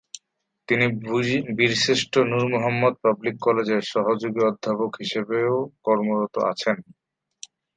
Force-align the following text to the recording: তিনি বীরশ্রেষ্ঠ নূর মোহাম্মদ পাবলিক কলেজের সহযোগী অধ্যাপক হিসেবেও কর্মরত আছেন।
তিনি 0.67 0.85
বীরশ্রেষ্ঠ 1.57 2.13
নূর 2.29 2.45
মোহাম্মদ 2.53 2.93
পাবলিক 3.03 3.35
কলেজের 3.45 3.83
সহযোগী 3.93 4.41
অধ্যাপক 4.49 4.91
হিসেবেও 5.01 5.53
কর্মরত 5.85 6.35
আছেন। 6.51 6.77